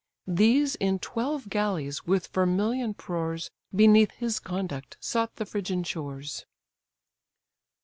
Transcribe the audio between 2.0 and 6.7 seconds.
with vermilion prores, Beneath his conduct sought the Phrygian shores.